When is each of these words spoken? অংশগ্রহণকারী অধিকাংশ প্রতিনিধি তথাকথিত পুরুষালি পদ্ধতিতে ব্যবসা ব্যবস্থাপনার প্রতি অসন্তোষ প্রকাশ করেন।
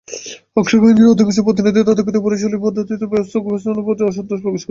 অংশগ্রহণকারী 0.57 1.11
অধিকাংশ 1.13 1.37
প্রতিনিধি 1.47 1.79
তথাকথিত 1.79 2.17
পুরুষালি 2.19 2.57
পদ্ধতিতে 2.65 3.05
ব্যবসা 3.05 3.37
ব্যবস্থাপনার 3.39 3.85
প্রতি 3.87 4.01
অসন্তোষ 4.03 4.39
প্রকাশ 4.39 4.45
করেন। 4.45 4.59